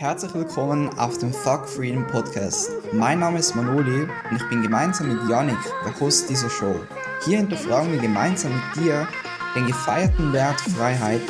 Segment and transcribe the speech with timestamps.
[0.00, 2.70] Herzlich willkommen auf dem Fuck Freedom Podcast.
[2.92, 6.76] Mein Name ist Manoli und ich bin gemeinsam mit Yannick der Host dieser Show.
[7.24, 9.08] Hier hinterfragen wir gemeinsam mit dir
[9.56, 11.20] den gefeierten Wert Freiheit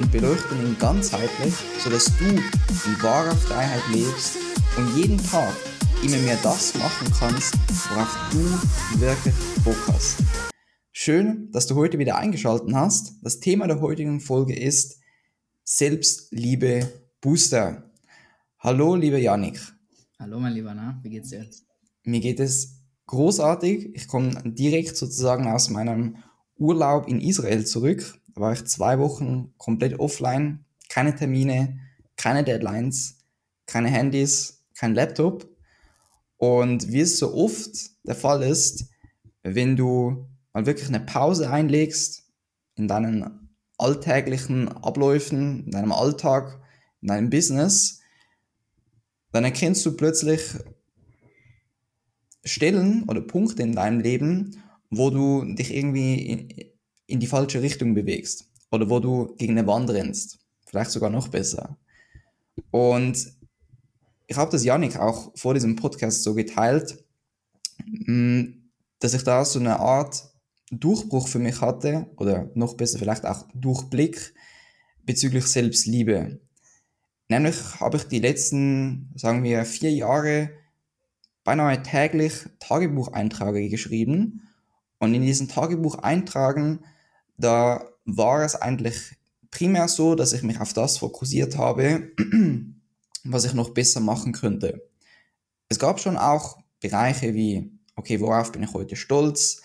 [0.00, 4.38] und beleuchten ihn ganzheitlich, sodass du in wahrer Freiheit lebst
[4.76, 5.54] und jeden Tag
[6.02, 7.54] immer mehr das machen kannst,
[7.90, 10.16] worauf du wirklich Bock hast.
[10.90, 13.20] Schön, dass du heute wieder eingeschaltet hast.
[13.22, 14.98] Das Thema der heutigen Folge ist
[15.62, 16.88] Selbstliebe
[17.20, 17.85] Booster.
[18.66, 19.60] Hallo, lieber Janik.
[20.18, 20.98] Hallo, mein Lieber, na?
[21.04, 21.48] Wie geht's dir?
[22.02, 23.94] Mir geht es großartig.
[23.94, 26.16] Ich komme direkt sozusagen aus meinem
[26.56, 28.18] Urlaub in Israel zurück.
[28.34, 31.78] Da war ich zwei Wochen komplett offline, keine Termine,
[32.16, 33.18] keine Deadlines,
[33.66, 35.48] keine Handys, kein Laptop.
[36.36, 37.70] Und wie es so oft
[38.02, 38.90] der Fall ist,
[39.44, 42.24] wenn du mal wirklich eine Pause einlegst
[42.74, 43.48] in deinen
[43.78, 46.60] alltäglichen Abläufen, in deinem Alltag,
[47.00, 48.00] in deinem Business,
[49.36, 50.40] dann erkennst du plötzlich
[52.42, 56.48] Stellen oder Punkte in deinem Leben, wo du dich irgendwie in,
[57.06, 60.38] in die falsche Richtung bewegst oder wo du gegen eine Wand rennst.
[60.64, 61.76] Vielleicht sogar noch besser.
[62.70, 63.30] Und
[64.26, 67.04] ich habe das Janik auch vor diesem Podcast so geteilt,
[67.84, 68.44] mm,
[69.00, 70.30] dass ich da so eine Art
[70.70, 74.32] Durchbruch für mich hatte oder noch besser vielleicht auch Durchblick
[75.04, 76.40] bezüglich Selbstliebe.
[77.28, 80.50] Nämlich habe ich die letzten, sagen wir, vier Jahre
[81.44, 84.48] beinahe täglich Tagebucheinträge geschrieben.
[84.98, 86.84] Und in diesen Tagebucheintragen,
[87.36, 89.16] da war es eigentlich
[89.50, 92.10] primär so, dass ich mich auf das fokussiert habe,
[93.24, 94.88] was ich noch besser machen könnte.
[95.68, 99.62] Es gab schon auch Bereiche wie, okay, worauf bin ich heute stolz?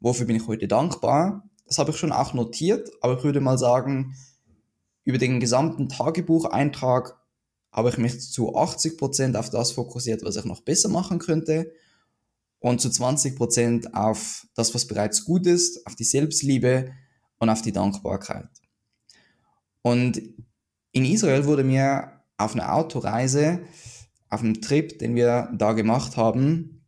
[0.00, 1.48] Wofür bin ich heute dankbar?
[1.66, 4.14] Das habe ich schon auch notiert, aber ich würde mal sagen,
[5.08, 7.18] über den gesamten Tagebucheintrag
[7.72, 11.72] habe ich mich zu 80% auf das fokussiert, was ich noch besser machen könnte
[12.58, 16.92] und zu 20% auf das, was bereits gut ist, auf die Selbstliebe
[17.38, 18.50] und auf die Dankbarkeit.
[19.80, 20.20] Und
[20.92, 23.60] in Israel wurde mir auf einer Autoreise,
[24.28, 26.84] auf einem Trip, den wir da gemacht haben,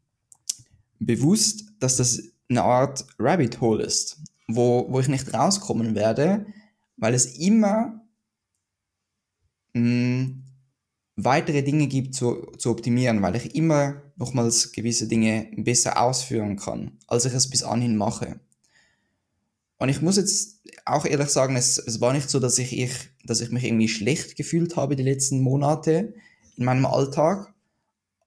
[0.99, 6.45] bewusst, dass das eine Art Rabbit Hole ist, wo, wo ich nicht rauskommen werde,
[6.99, 8.00] weil es immer
[9.75, 10.31] mh,
[11.17, 16.99] weitere Dinge gibt zu, zu optimieren, weil ich immer nochmals gewisse Dinge besser ausführen kann,
[17.07, 18.41] als ich es bis anhin mache.
[19.79, 22.93] Und ich muss jetzt auch ehrlich sagen, es, es war nicht so, dass ich, ich,
[23.25, 26.15] dass ich mich irgendwie schlecht gefühlt habe die letzten Monate
[26.57, 27.55] in meinem Alltag,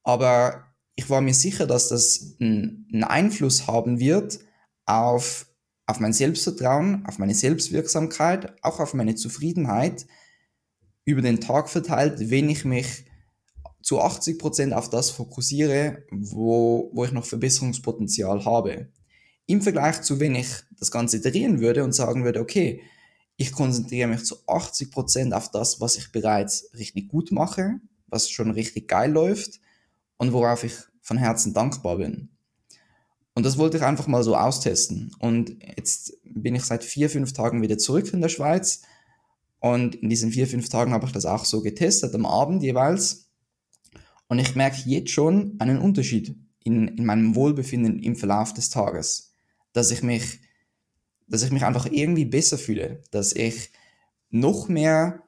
[0.03, 0.65] aber
[0.95, 4.39] ich war mir sicher, dass das einen Einfluss haben wird
[4.85, 5.47] auf,
[5.85, 10.05] auf mein Selbstvertrauen, auf meine Selbstwirksamkeit, auch auf meine Zufriedenheit,
[11.05, 13.05] über den Tag verteilt, wenn ich mich
[13.81, 18.87] zu 80 Prozent auf das fokussiere, wo, wo ich noch Verbesserungspotenzial habe.
[19.45, 20.47] Im Vergleich zu, wenn ich
[20.79, 22.81] das Ganze drehen würde und sagen würde, okay,
[23.35, 28.29] ich konzentriere mich zu 80 Prozent auf das, was ich bereits richtig gut mache, was
[28.29, 29.59] schon richtig geil läuft
[30.17, 32.29] und worauf ich von Herzen dankbar bin.
[33.35, 35.11] Und das wollte ich einfach mal so austesten.
[35.19, 38.83] Und jetzt bin ich seit vier, fünf Tagen wieder zurück in der Schweiz
[39.63, 43.29] und in diesen vier, fünf Tagen habe ich das auch so getestet, am Abend jeweils.
[44.27, 46.35] Und ich merke jetzt schon einen Unterschied
[46.65, 49.31] in, in meinem Wohlbefinden im Verlauf des Tages.
[49.71, 50.41] Dass ich mich,
[51.29, 53.71] dass ich mich einfach irgendwie besser fühle, dass ich
[54.29, 55.23] noch mehr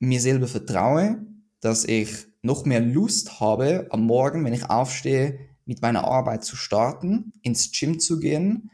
[0.00, 1.24] mir selber vertraue,
[1.60, 2.10] dass ich
[2.42, 7.70] noch mehr Lust habe, am Morgen, wenn ich aufstehe, mit meiner Arbeit zu starten, ins
[7.70, 8.68] Gym zu gehen,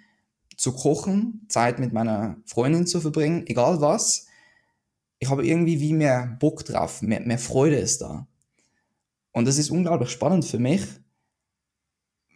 [0.56, 4.28] zu kochen, Zeit mit meiner Freundin zu verbringen, egal was
[5.22, 8.26] ich habe irgendwie wie mehr Bock drauf, mehr, mehr Freude ist da.
[9.30, 10.82] Und das ist unglaublich spannend für mich,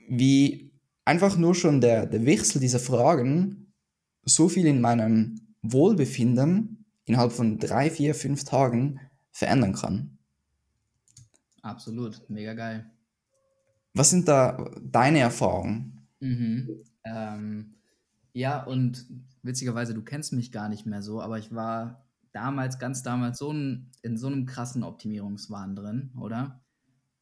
[0.09, 0.71] wie
[1.05, 3.73] einfach nur schon der, der Wechsel dieser Fragen
[4.23, 9.01] so viel in meinem Wohlbefinden innerhalb von drei, vier, fünf Tagen
[9.33, 10.19] verändern kann.
[11.63, 12.89] Absolut, mega geil.
[13.95, 16.07] Was sind da deine Erfahrungen?
[16.21, 16.85] Mhm.
[17.03, 17.75] Ähm,
[18.33, 19.09] ja, und
[19.43, 22.06] witzigerweise, du kennst mich gar nicht mehr so, aber ich war
[22.37, 26.63] damals, ganz damals, so ein, in so einem krassen Optimierungswahn drin, oder?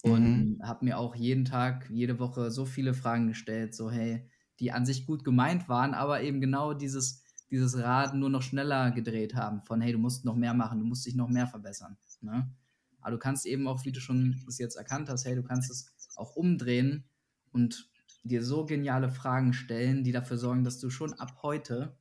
[0.02, 0.62] Und mhm.
[0.62, 4.28] habe mir auch jeden Tag, jede Woche so viele Fragen gestellt, so hey,
[4.58, 8.90] die an sich gut gemeint waren, aber eben genau dieses, dieses Rad nur noch schneller
[8.90, 11.96] gedreht haben, von hey, du musst noch mehr machen, du musst dich noch mehr verbessern.
[12.20, 12.52] Ne?
[13.00, 15.70] Aber du kannst eben auch, wie du schon es jetzt erkannt hast, hey, du kannst
[15.70, 17.04] es auch umdrehen
[17.52, 17.88] und
[18.24, 21.96] dir so geniale Fragen stellen, die dafür sorgen, dass du schon ab heute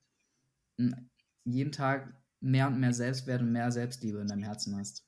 [1.46, 5.06] jeden Tag mehr und mehr Selbstwert und mehr Selbstliebe in deinem Herzen hast.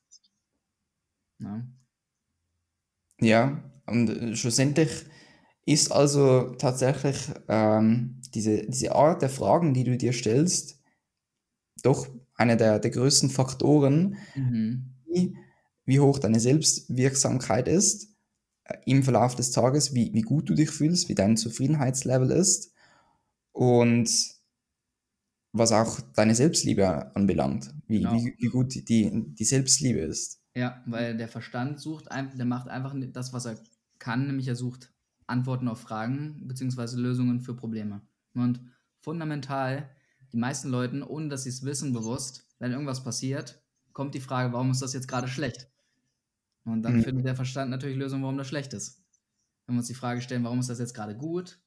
[1.38, 1.70] Ne?
[3.20, 5.06] Ja, und äh, schlussendlich
[5.66, 7.18] ist also tatsächlich
[7.48, 10.80] ähm, diese, diese Art der Fragen, die du dir stellst,
[11.84, 14.96] doch einer der, der größten Faktoren, Mhm.
[15.06, 15.36] wie,
[15.86, 18.16] wie hoch deine Selbstwirksamkeit ist
[18.64, 22.74] äh, im Verlauf des Tages, wie, wie gut du dich fühlst, wie dein Zufriedenheitslevel ist
[23.52, 24.35] und
[25.58, 28.12] was auch deine Selbstliebe anbelangt, wie, Genau.
[28.12, 30.42] wie, wie gut die, die Selbstliebe ist.
[30.56, 33.62] Ja, weil der Verstand sucht, der macht einfach das, was er
[34.00, 34.94] kann, nämlich er sucht
[35.28, 38.02] Antworten auf Fragen beziehungsweise Lösungen für Probleme.
[38.34, 38.62] Und
[39.02, 39.90] fundamental,
[40.32, 43.62] die meisten Leuten, ohne dass sie es wissen bewusst, wenn irgendwas passiert,
[43.92, 45.70] kommt die Frage, warum ist das jetzt gerade schlecht?
[46.66, 47.02] Und dann Mhm.
[47.02, 49.04] findet der Verstand natürlich Lösungen, warum das schlecht ist.
[49.68, 51.60] Wenn wir uns die Frage stellen, warum ist das jetzt gerade gut,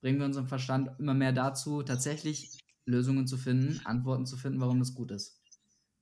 [0.00, 4.78] bringen wir unseren Verstand immer mehr dazu, tatsächlich Lösungen zu finden, Antworten zu finden, warum
[4.80, 5.42] das gut ist.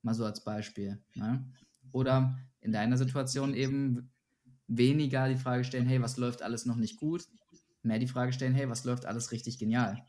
[0.01, 1.03] Mal so als Beispiel.
[1.15, 1.51] Ne?
[1.91, 4.11] Oder in deiner Situation eben
[4.67, 7.27] weniger die Frage stellen, hey, was läuft alles noch nicht gut?
[7.83, 10.05] Mehr die Frage stellen, hey, was läuft alles richtig genial?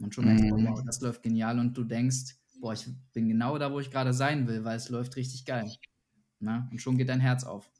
[0.00, 0.64] Und schon merkst du, Mhm.
[0.64, 4.12] wow, das läuft genial und du denkst, boah, ich bin genau da, wo ich gerade
[4.14, 5.76] sein will, weil es läuft richtig geil.
[6.40, 6.68] Na?
[6.72, 7.72] Und schon geht dein Herz auf.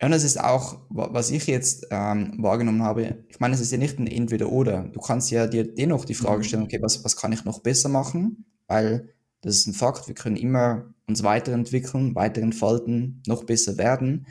[0.00, 3.24] Ja, und das ist auch, wa- was ich jetzt ähm, wahrgenommen habe.
[3.28, 4.84] Ich meine, es ist ja nicht ein Entweder-Oder.
[4.92, 6.42] Du kannst ja dir dennoch die Frage Mhm.
[6.44, 8.44] stellen, okay, was, was kann ich noch besser machen?
[8.68, 9.08] Weil
[9.40, 14.26] das ist ein Fakt, wir können immer uns weiterentwickeln, weiterentfalten, noch besser werden.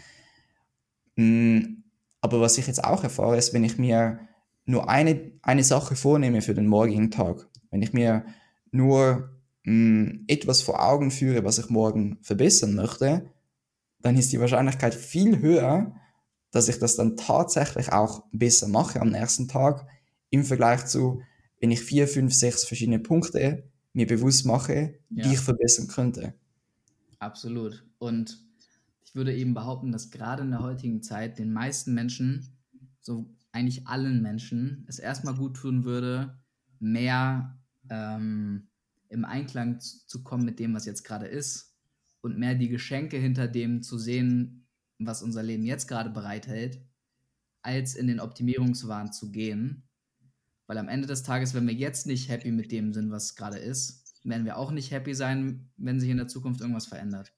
[1.16, 1.84] Mm,
[2.22, 4.20] Aber was ich jetzt auch erfahre, ist, wenn ich mir
[4.66, 8.26] nur eine, eine Sache vornehme für den morgigen Tag, wenn ich mir
[8.72, 9.30] nur
[9.64, 13.30] mm, etwas vor Augen führe, was ich morgen verbessern möchte,
[14.00, 15.96] dann ist die Wahrscheinlichkeit viel höher,
[16.52, 19.88] dass ich das dann tatsächlich auch besser mache am nächsten Tag,
[20.30, 21.22] im Vergleich zu,
[21.60, 25.32] wenn ich vier, fünf, sechs verschiedene Punkte mir bewusst mache, die Ja.
[25.34, 26.34] ich verbessern könnte.
[27.20, 27.86] Absolut.
[27.98, 28.40] Und
[29.04, 32.58] ich würde eben behaupten, dass gerade in der heutigen Zeit den meisten Menschen,
[33.02, 36.40] so eigentlich allen Menschen, es erstmal gut tun würde,
[36.80, 37.60] mehr
[37.90, 38.68] ähm,
[39.10, 41.77] im Einklang zu kommen mit dem, was jetzt gerade ist
[42.28, 44.68] und mehr die Geschenke hinter dem zu sehen,
[45.00, 46.82] was unser Leben jetzt gerade bereithält,
[47.62, 49.88] als in den Optimierungswahn zu gehen.
[50.68, 53.58] Weil am Ende des Tages, wenn wir jetzt nicht happy mit dem sind, was gerade
[53.58, 57.34] ist, werden wir auch nicht happy sein, wenn sich in der Zukunft irgendwas verändert.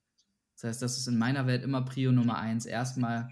[0.56, 3.30] Das heißt, das ist in meiner Welt immer Prio Nummer eins, erstmal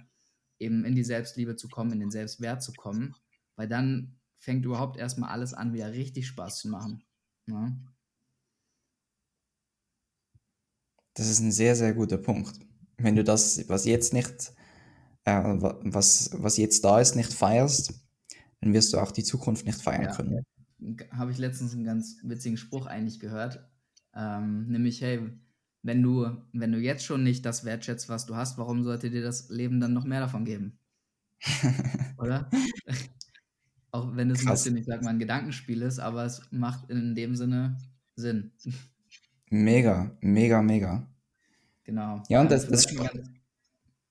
[0.59, 3.15] eben in die Selbstliebe zu kommen, in den Selbstwert zu kommen,
[3.55, 7.03] weil dann fängt überhaupt erstmal alles an, wieder richtig Spaß zu machen.
[7.47, 7.75] Ja?
[11.17, 12.59] Das ist ein sehr, sehr guter Punkt.
[12.97, 14.53] Wenn du das, was jetzt nicht,
[15.25, 17.93] äh, wa- was, was jetzt da ist, nicht feierst,
[18.61, 20.11] dann wirst du auch die Zukunft nicht feiern Ja.
[20.15, 20.43] können.
[21.11, 23.67] Habe ich letztens einen ganz witzigen Spruch eigentlich gehört,
[24.15, 25.31] ähm, nämlich, hey,
[25.83, 29.23] wenn du, wenn du jetzt schon nicht das wertschätzt, was du hast, warum sollte dir
[29.23, 30.79] das Leben dann noch mehr davon geben?
[32.17, 32.49] Oder?
[33.91, 37.15] Auch wenn es ein bisschen, ich sag mal, ein Gedankenspiel ist, aber es macht in
[37.15, 37.77] dem Sinne
[38.15, 38.51] Sinn.
[39.49, 41.07] Mega, mega, mega.
[41.83, 42.21] Genau.
[42.27, 43.29] Ja, und das, das mal ganz,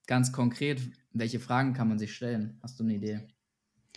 [0.07, 0.81] ganz konkret,
[1.13, 2.59] welche Fragen kann man sich stellen?
[2.63, 3.21] Hast du eine Idee?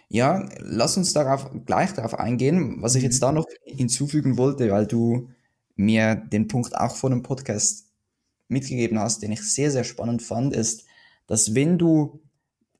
[0.09, 4.87] Ja, lass uns darauf gleich darauf eingehen, was ich jetzt da noch hinzufügen wollte, weil
[4.87, 5.29] du
[5.75, 7.85] mir den Punkt auch vor dem Podcast
[8.47, 10.85] mitgegeben hast, den ich sehr, sehr spannend fand, ist,
[11.27, 12.19] dass wenn du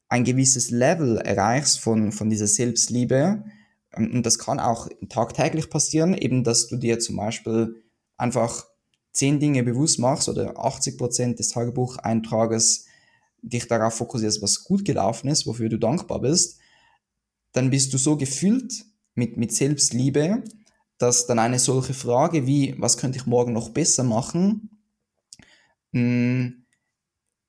[0.10, 3.46] ein gewisses Level erreichst von, von dieser Selbstliebe,
[3.94, 7.84] ähm, und das kann auch tagtäglich passieren, eben, dass du dir zum Beispiel
[8.20, 8.66] einfach
[9.12, 12.86] zehn Dinge bewusst machst oder 80 Prozent des Tagebucheintrages
[13.42, 16.60] dich darauf fokussierst, was gut gelaufen ist, wofür du dankbar bist,
[17.54, 18.86] dann bist du so gefüllt
[19.16, 20.44] mit, mit Selbstliebe,
[20.98, 24.82] dass dann eine solche Frage wie, was könnte ich morgen noch besser machen,
[25.92, 26.52] mh,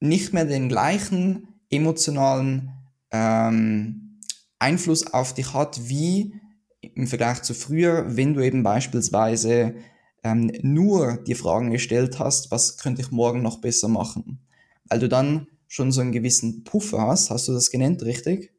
[0.01, 2.73] nicht mehr den gleichen emotionalen
[3.11, 4.21] ähm,
[4.59, 6.35] Einfluss auf dich hat, wie
[6.81, 9.75] im Vergleich zu früher, wenn du eben beispielsweise
[10.23, 14.41] ähm, nur die Fragen gestellt hast, was könnte ich morgen noch besser machen.
[14.89, 18.53] Weil du dann schon so einen gewissen Puffer hast, hast du das genannt, richtig?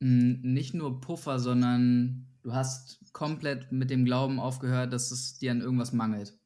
[0.00, 5.50] Mm, Nicht nur Puffer, sondern du hast komplett mit dem Glauben aufgehört, dass es dir
[5.52, 6.38] an irgendwas mangelt.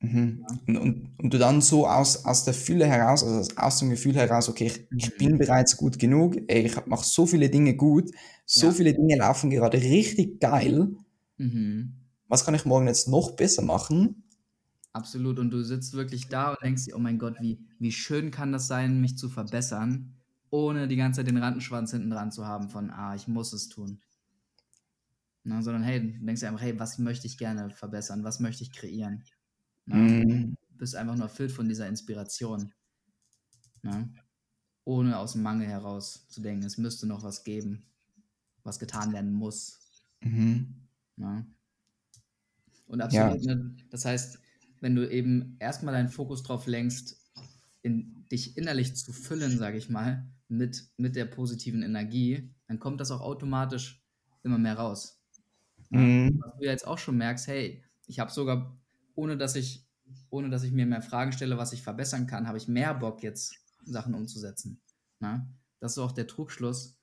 [0.00, 0.46] Mhm.
[0.66, 4.14] Und, und, und du dann so aus, aus der Fülle heraus, also aus dem Gefühl
[4.14, 5.18] heraus, okay, ich, ich Mhm.
[5.18, 8.10] bin bereits gut genug, ey, ich mache so viele Dinge gut,
[8.46, 8.72] so Ja.
[8.72, 10.90] viele Dinge laufen gerade richtig geil,
[11.38, 11.98] Mhm.
[12.28, 14.22] Was kann ich morgen jetzt noch besser machen?
[14.92, 15.38] Absolut.
[15.38, 18.52] Und du sitzt wirklich da und denkst dir, oh mein Gott, wie, wie schön kann
[18.52, 20.14] das sein, mich zu verbessern,
[20.50, 23.68] ohne die ganze Zeit den Rattenschwanz hinten dran zu haben von, ah, ich muss es
[23.68, 24.00] tun.
[25.44, 28.24] Na, sondern hey, du denkst dir einfach, hey, was möchte ich gerne verbessern?
[28.24, 29.24] Was möchte ich kreieren?
[29.86, 29.96] Ja.
[29.96, 32.72] Mm, bist einfach nur erfüllt von dieser Inspiration.
[33.82, 34.12] Ne?
[34.84, 37.86] Ohne aus dem Mangel heraus zu denken, es müsste noch was geben,
[38.62, 39.80] was getan werden muss.
[40.20, 40.88] Mhm.
[41.16, 41.46] Ne?
[42.88, 43.54] Und absolut, ja.
[43.54, 44.40] ne, das heißt,
[44.80, 47.16] wenn du eben erstmal deinen Fokus drauf lenkst,
[47.82, 53.00] in, dich innerlich zu füllen, sage ich mal, mit, mit der positiven Energie, dann kommt
[53.00, 54.02] das auch automatisch
[54.42, 55.22] immer mehr raus.
[55.90, 56.40] Mhm.
[56.42, 58.76] Was du jetzt auch schon merkst, hey, ich habe sogar,
[59.14, 59.86] ohne dass ich,
[60.30, 63.22] ohne dass ich mir mehr Fragen stelle, was ich verbessern kann, habe ich mehr Bock,
[63.22, 64.80] jetzt Sachen umzusetzen.
[65.20, 65.48] Na?
[65.80, 66.98] Das ist auch der Trugschluss.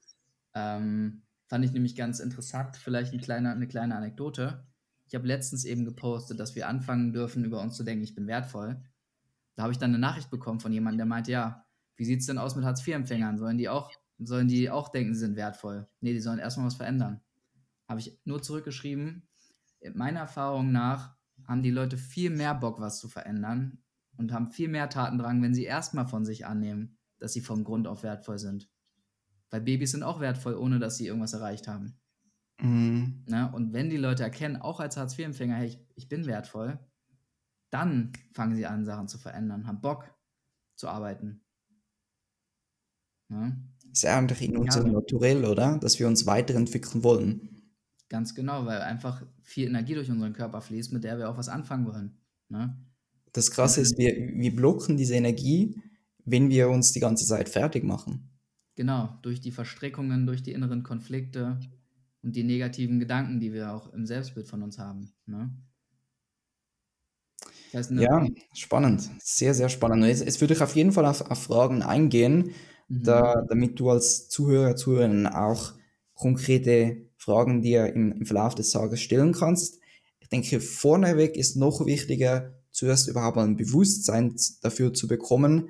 [0.53, 2.77] Ähm, fand ich nämlich ganz interessant.
[2.77, 4.65] Vielleicht ein kleiner, eine kleine Anekdote.
[5.07, 8.27] Ich habe letztens eben gepostet, dass wir anfangen dürfen, über uns zu denken, ich bin
[8.27, 8.81] wertvoll.
[9.55, 12.25] Da habe ich dann eine Nachricht bekommen von jemandem, der meint, ja, wie sieht es
[12.25, 13.37] denn aus mit Hartz-IV-Empfängern?
[13.37, 15.87] Sollen die auch, sollen die auch denken, sie sind wertvoll?
[16.01, 17.21] Nee, die sollen erstmal was verändern.
[17.87, 19.27] Habe ich nur zurückgeschrieben.
[19.93, 21.15] Meiner Erfahrung nach
[21.47, 23.83] haben die Leute viel mehr Bock, was zu verändern
[24.17, 27.87] und haben viel mehr Tatendrang, wenn sie erstmal von sich annehmen, dass sie vom Grund
[27.87, 28.69] auf wertvoll sind.
[29.51, 31.99] Weil Babys sind auch wertvoll, ohne dass sie irgendwas erreicht haben.
[32.61, 33.23] Mhm.
[33.27, 33.51] Ne?
[33.53, 36.79] Und wenn die Leute erkennen, auch als Hartz-IV-Empfänger, hey, ich, ich bin wertvoll,
[37.69, 40.13] dann fangen sie an, Sachen zu verändern, haben Bock
[40.75, 41.41] zu arbeiten.
[43.29, 43.55] Ja?
[43.91, 44.93] Ist ja eigentlich in unserem ja.
[44.93, 45.77] Naturell, oder?
[45.77, 47.55] Dass wir uns weiterentwickeln wollen.
[48.09, 51.49] Ganz genau, weil einfach viel Energie durch unseren Körper fließt, mit der wir auch was
[51.49, 52.17] anfangen wollen.
[52.49, 52.77] Ne?
[53.33, 55.81] Das Krasse ist, wir, wir blocken diese Energie,
[56.23, 58.29] wenn wir uns die ganze Zeit fertig machen.
[58.75, 61.59] Genau, durch die Verstrickungen, durch die inneren Konflikte
[62.25, 65.13] und die negativen Gedanken, die wir auch im Selbstbild von uns haben.
[65.27, 65.51] Ne?
[67.71, 69.09] Das heißt, ja, spannend.
[69.19, 70.01] Sehr, sehr spannend.
[70.01, 72.51] Und jetzt, jetzt würde ich auf jeden Fall auf, auf Fragen eingehen,
[72.87, 73.03] mhm.
[73.03, 75.73] da, damit du als Zuhörer, Zuhörerin auch
[76.15, 79.79] konkrete Fragen dir im, im Verlauf des Tages stellen kannst.
[80.19, 85.69] Ich denke, vorneweg ist noch wichtiger, zuerst überhaupt ein Bewusstsein dafür zu bekommen,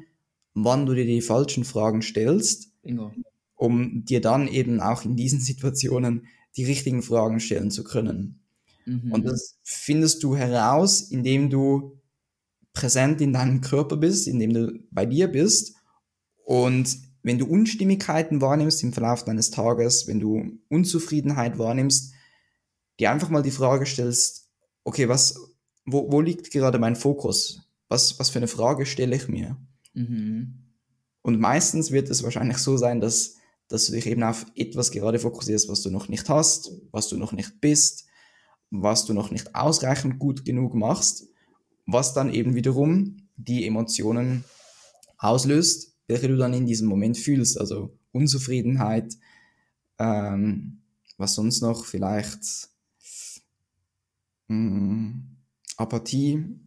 [0.54, 3.12] wann du dir die falschen Fragen stellst, Bingo.
[3.56, 8.44] um dir dann eben auch in diesen Situationen die richtigen Fragen stellen zu können.
[8.86, 9.12] Mhm.
[9.12, 12.00] Und das findest du heraus, indem du
[12.74, 15.76] präsent in deinem Körper bist, indem du bei dir bist.
[16.44, 22.14] Und wenn du Unstimmigkeiten wahrnimmst im Verlauf deines Tages, wenn du Unzufriedenheit wahrnimmst,
[23.00, 24.52] dir einfach mal die Frage stellst,
[24.84, 25.40] okay, was,
[25.86, 27.62] wo, wo liegt gerade mein Fokus?
[27.88, 29.58] Was, was für eine Frage stelle ich mir?
[29.94, 30.66] Mhm.
[31.22, 33.35] Und meistens wird es wahrscheinlich so sein, dass,
[33.68, 37.18] dass du dich eben auf etwas gerade fokussierst, was du noch nicht hast, was du
[37.18, 38.06] noch nicht bist,
[38.70, 41.28] was du noch nicht ausreichend gut genug machst,
[41.86, 44.44] was dann eben wiederum die Emotionen
[45.18, 47.60] auslöst, welche du dann in diesem Moment fühlst.
[47.60, 49.16] Also Unzufriedenheit,
[50.00, 50.82] ähm,
[51.18, 52.70] was sonst noch vielleicht
[54.48, 55.38] mh, mm,
[55.78, 56.60] Apathie,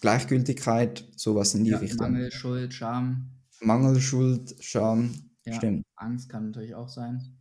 [0.00, 2.12] Gleichgültigkeit, sowas in die ja, Richtung.
[2.12, 3.30] Mangel, Schuld, Scham.
[3.60, 5.86] Mangel, Schuld, Scham, ja, stimmt.
[5.96, 7.38] Angst kann natürlich auch sein.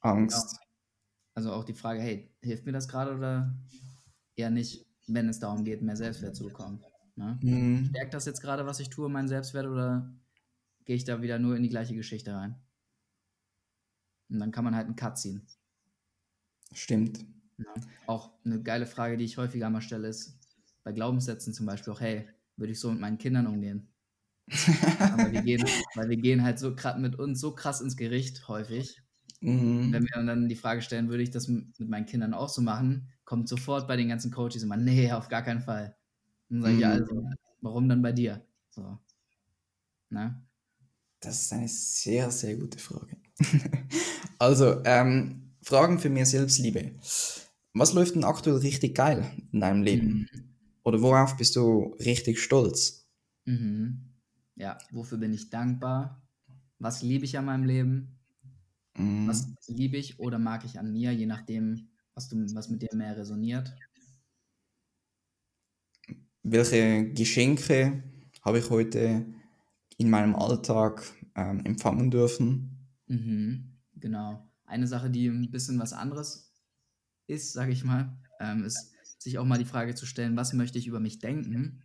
[0.00, 0.52] Angst.
[0.52, 0.58] Ja.
[1.34, 3.54] Also auch die Frage, hey, hilft mir das gerade oder
[4.34, 6.82] eher nicht, wenn es darum geht, mehr Selbstwert zu bekommen?
[7.16, 7.38] Ne?
[7.42, 7.86] Mhm.
[7.90, 10.12] Stärkt das jetzt gerade, was ich tue, meinen Selbstwert oder
[10.84, 12.56] gehe ich da wieder nur in die gleiche Geschichte rein?
[14.30, 15.46] Und dann kann man halt einen Cut ziehen.
[16.72, 17.24] Stimmt.
[17.56, 17.66] Ja.
[18.06, 20.38] Auch eine geile Frage, die ich häufiger mal stelle, ist
[20.84, 23.88] bei Glaubenssätzen zum Beispiel auch, hey, würde ich so mit meinen Kindern umgehen?
[24.98, 25.64] Aber wir gehen,
[25.94, 29.02] weil wir gehen halt so mit uns so krass ins Gericht häufig,
[29.40, 29.92] Mhm.
[29.92, 33.08] Wenn wir dann die Frage stellen, würde ich das mit meinen Kindern auch so machen,
[33.24, 35.96] kommt sofort bei den ganzen Coaches immer, nee, auf gar keinen Fall.
[36.48, 37.34] Und dann sage ich, ja, also, mhm.
[37.60, 38.44] warum dann bei dir?
[38.70, 38.98] So.
[40.10, 40.42] Ne?
[41.20, 43.16] Das ist eine sehr, sehr gute Frage.
[44.38, 46.92] also, ähm, Fragen für mehr Selbstliebe.
[47.74, 50.28] Was läuft denn aktuell richtig geil in deinem Leben?
[50.32, 50.44] Mhm.
[50.82, 53.06] Oder worauf bist du richtig stolz?
[53.44, 54.07] Mhm.
[54.58, 56.20] Ja, wofür bin ich dankbar?
[56.80, 58.18] Was liebe ich an meinem Leben?
[58.96, 59.28] Mhm.
[59.28, 62.92] Was liebe ich oder mag ich an mir, je nachdem, was, du, was mit dir
[62.92, 63.72] mehr resoniert.
[66.42, 68.02] Welche Geschenke
[68.42, 69.26] habe ich heute
[69.96, 71.04] in meinem Alltag
[71.36, 72.88] ähm, empfangen dürfen?
[73.06, 74.50] Mhm, genau.
[74.64, 76.52] Eine Sache, die ein bisschen was anderes
[77.28, 80.78] ist, sage ich mal, ähm, ist sich auch mal die Frage zu stellen, was möchte
[80.78, 81.84] ich über mich denken?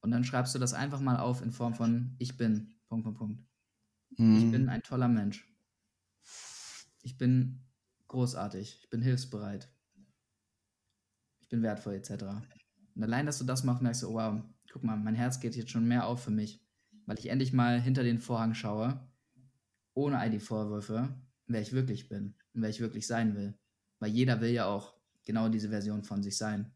[0.00, 3.18] Und dann schreibst du das einfach mal auf in Form von ich bin, Punkt, Punkt,
[3.18, 3.44] Punkt.
[4.16, 4.36] Mhm.
[4.36, 5.50] Ich bin ein toller Mensch
[7.02, 7.60] ich bin
[8.08, 9.72] großartig, ich bin hilfsbereit,
[11.40, 12.24] ich bin wertvoll etc.
[12.94, 15.56] Und allein, dass du das machst, merkst du, oh, wow, guck mal, mein Herz geht
[15.56, 16.64] jetzt schon mehr auf für mich,
[17.06, 19.08] weil ich endlich mal hinter den Vorhang schaue,
[19.94, 21.08] ohne all die Vorwürfe,
[21.46, 23.58] wer ich wirklich bin und wer ich wirklich sein will.
[23.98, 26.72] Weil jeder will ja auch genau diese Version von sich sein.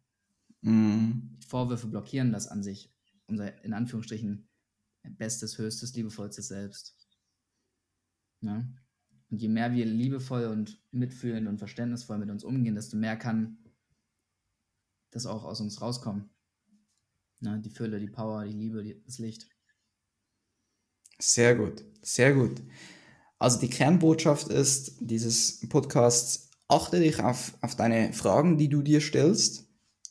[0.62, 1.38] Mhm.
[1.46, 2.93] Vorwürfe blockieren das an sich,
[3.26, 4.48] unser in Anführungsstrichen
[5.02, 6.96] bestes, höchstes, liebevollstes Selbst.
[8.40, 8.74] Ne?
[9.30, 13.58] Und je mehr wir liebevoll und mitfühlend und verständnisvoll mit uns umgehen, desto mehr kann
[15.10, 16.30] das auch aus uns rauskommen.
[17.40, 17.60] Ne?
[17.60, 19.48] Die Fülle, die Power, die Liebe, die, das Licht.
[21.18, 22.62] Sehr gut, sehr gut.
[23.38, 29.00] Also die Kernbotschaft ist dieses Podcasts, achte dich auf, auf deine Fragen, die du dir
[29.00, 29.63] stellst,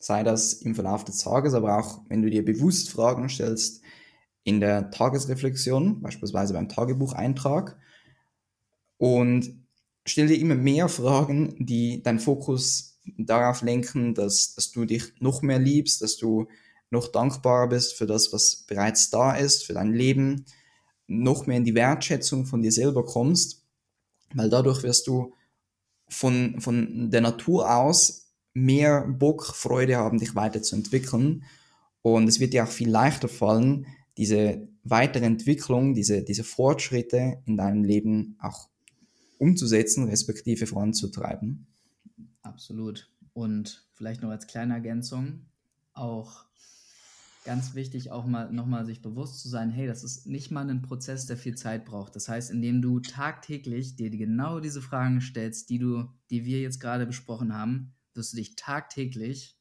[0.03, 3.81] sei das im Verlauf des Tages, aber auch wenn du dir bewusst Fragen stellst
[4.43, 7.77] in der Tagesreflexion, beispielsweise beim Tagebucheintrag.
[8.98, 9.65] Und
[10.05, 15.41] stell dir immer mehr Fragen, die deinen Fokus darauf lenken, dass, dass du dich noch
[15.41, 16.48] mehr liebst, dass du
[16.89, 20.45] noch dankbarer bist für das, was bereits da ist, für dein Leben,
[21.07, 23.63] noch mehr in die Wertschätzung von dir selber kommst,
[24.33, 25.33] weil dadurch wirst du
[26.10, 28.22] von, von der Natur aus
[28.53, 31.43] mehr Bock, Freude haben, dich weiterzuentwickeln.
[32.01, 33.86] Und es wird dir auch viel leichter fallen,
[34.17, 38.69] diese weitere Entwicklung, diese, diese Fortschritte in deinem Leben auch
[39.39, 41.65] umzusetzen, respektive voranzutreiben.
[42.41, 43.10] Absolut.
[43.33, 45.45] Und vielleicht noch als kleine Ergänzung,
[45.93, 46.45] auch
[47.45, 50.81] ganz wichtig, auch mal nochmal sich bewusst zu sein, hey, das ist nicht mal ein
[50.81, 52.15] Prozess, der viel Zeit braucht.
[52.15, 56.79] Das heißt, indem du tagtäglich dir genau diese Fragen stellst, die du, die wir jetzt
[56.79, 59.58] gerade besprochen haben, wirst du dich tagtäglich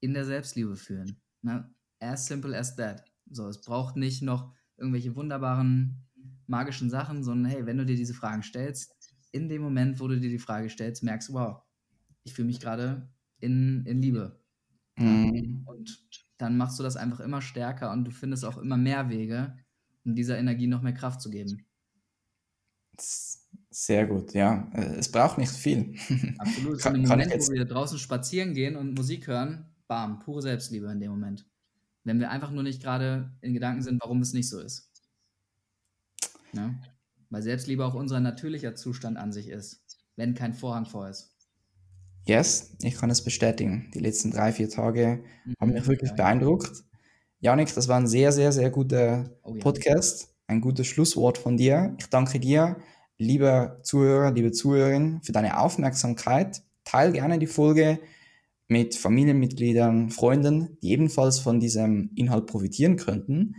[0.00, 1.20] in der Selbstliebe fühlen.
[1.42, 1.72] Ne?
[2.00, 3.04] As simple as that.
[3.30, 6.06] So, es braucht nicht noch irgendwelche wunderbaren
[6.46, 8.96] magischen Sachen, sondern hey, wenn du dir diese Fragen stellst,
[9.32, 11.62] in dem Moment, wo du dir die Frage stellst, merkst du, wow,
[12.24, 14.42] ich fühle mich gerade in, in Liebe.
[14.96, 15.62] Mhm.
[15.66, 19.56] Und dann machst du das einfach immer stärker und du findest auch immer mehr Wege,
[20.04, 21.66] um dieser Energie noch mehr Kraft zu geben.
[23.70, 24.68] Sehr gut, ja.
[24.74, 25.94] Äh, es braucht nicht viel.
[26.38, 26.80] Absolut.
[26.80, 30.90] kann, in dem Moment, wo wir draußen spazieren gehen und Musik hören, bam, pure Selbstliebe
[30.90, 31.46] in dem Moment.
[32.02, 34.90] Wenn wir einfach nur nicht gerade in Gedanken sind, warum es nicht so ist.
[36.52, 36.74] Ja?
[37.28, 39.84] Weil Selbstliebe auch unser natürlicher Zustand an sich ist,
[40.16, 41.36] wenn kein Vorhang vor ist.
[42.26, 43.90] Yes, ich kann es bestätigen.
[43.94, 46.16] Die letzten drei, vier Tage mhm, haben mich wirklich ja.
[46.16, 46.84] beeindruckt.
[47.38, 49.62] Janik, das war ein sehr, sehr, sehr guter oh, ja.
[49.62, 50.34] Podcast.
[50.46, 51.94] Ein gutes Schlusswort von dir.
[51.98, 52.76] Ich danke dir,
[53.20, 56.62] lieber Zuhörer, liebe Zuhörerin, für deine Aufmerksamkeit.
[56.84, 58.00] Teil gerne die Folge
[58.66, 63.56] mit Familienmitgliedern, Freunden, die ebenfalls von diesem Inhalt profitieren könnten.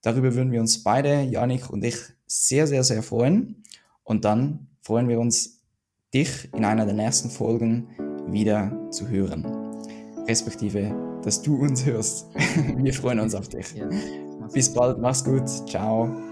[0.00, 3.62] Darüber würden wir uns beide, Janik und ich, sehr, sehr, sehr freuen.
[4.02, 5.60] Und dann freuen wir uns,
[6.14, 7.88] dich in einer der nächsten Folgen
[8.26, 9.44] wieder zu hören.
[10.26, 12.26] Respektive, dass du uns hörst.
[12.76, 13.74] wir freuen uns auf dich.
[14.52, 15.48] Bis bald, mach's gut.
[15.68, 16.24] Ciao.